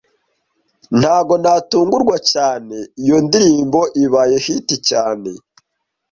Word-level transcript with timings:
Ntago 0.99 1.33
natungurwa 1.43 2.15
cyane 2.31 2.75
iyo 3.03 3.17
ndirimbo 3.25 3.79
ibaye 4.03 4.35
hit 4.45 4.69
cyane 4.89 5.29